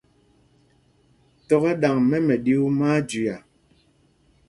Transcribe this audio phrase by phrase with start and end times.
[1.47, 3.35] Tɔ̄ kɛ ɗaŋ mɛ́ mɛɗyuu, má á jüia.